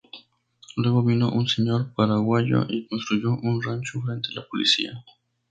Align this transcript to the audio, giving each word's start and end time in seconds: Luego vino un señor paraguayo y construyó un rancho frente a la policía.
Luego 0.77 1.03
vino 1.03 1.31
un 1.31 1.47
señor 1.47 1.93
paraguayo 1.93 2.65
y 2.67 2.87
construyó 2.87 3.33
un 3.35 3.61
rancho 3.61 4.01
frente 4.01 4.29
a 4.31 4.39
la 4.39 4.47
policía. 4.47 4.93